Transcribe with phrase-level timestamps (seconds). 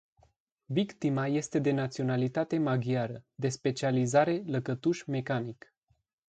[0.67, 5.75] Victima este de naționalitate maghiară, de specializare lăcătuș mecanic.